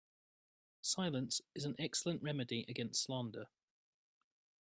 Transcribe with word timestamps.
Silence 0.81 1.41
is 1.53 1.63
an 1.63 1.75
excellent 1.77 2.23
remedy 2.23 2.65
against 2.67 3.03
slander. 3.03 3.49